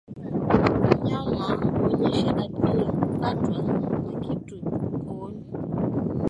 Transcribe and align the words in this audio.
Mnyama 1.03 1.47
kuonyesha 1.63 2.33
dalili 2.33 2.85
za 2.85 2.91
kukatwa 2.91 3.79
na 4.11 4.19
kitu 4.19 4.57
kooni 5.05 5.43